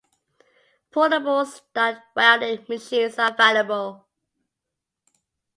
Portable 0.89 1.45
stud 1.45 2.01
welding 2.15 2.65
machines 2.67 3.19
are 3.19 3.31
available. 3.35 4.07